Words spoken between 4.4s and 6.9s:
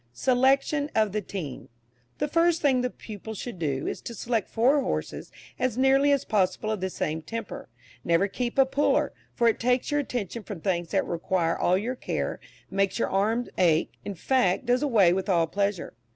four horses as nearly as possible of the